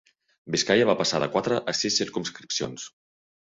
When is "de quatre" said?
1.25-1.61